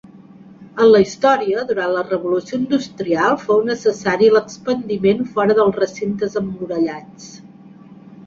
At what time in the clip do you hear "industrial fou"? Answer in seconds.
2.61-3.61